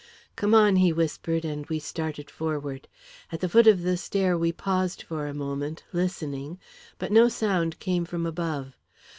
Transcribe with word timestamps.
"Come 0.35 0.55
on," 0.55 0.77
he 0.77 0.91
whispered, 0.91 1.45
and 1.45 1.67
we 1.67 1.77
started 1.77 2.31
forward. 2.31 2.87
At 3.31 3.39
the 3.39 3.47
foot 3.47 3.67
of 3.67 3.83
the 3.83 3.97
stair 3.97 4.35
we 4.35 4.51
paused 4.51 5.03
for 5.03 5.27
a 5.27 5.33
moment, 5.35 5.83
listening; 5.93 6.57
but 6.97 7.11
no 7.11 7.29
sound 7.29 7.77
came 7.77 8.05
from 8.05 8.25
above. 8.25 8.75